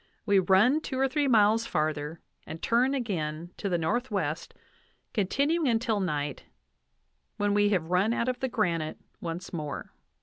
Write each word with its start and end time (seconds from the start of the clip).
We 0.25 0.39
run 0.39 0.81
two 0.81 0.97
or 0.97 1.07
three 1.07 1.27
miles 1.27 1.67
farther, 1.67 2.21
and 2.47 2.59
turn 2.59 2.95
again 2.95 3.51
to 3.57 3.69
the 3.69 3.77
northwest, 3.77 4.55
continuing 5.13 5.67
until 5.67 5.99
night, 5.99 6.45
when 7.37 7.53
we 7.53 7.69
have 7.69 7.91
run 7.91 8.11
out 8.11 8.27
of 8.27 8.39
the 8.39 8.49
granite 8.49 8.97
once 9.19 9.53
more." 9.53 9.93